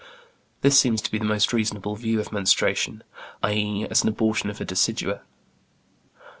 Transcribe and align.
This 0.61 0.79
seems 0.79 0.99
to 1.03 1.11
be 1.11 1.19
the 1.19 1.25
most 1.25 1.53
reasonable 1.53 1.95
view 1.95 2.19
of 2.19 2.31
menstruation; 2.31 3.03
i.e., 3.43 3.85
as 3.87 4.01
an 4.01 4.09
abortion 4.09 4.49
of 4.49 4.59
a 4.59 4.65
decidua. 4.65 5.21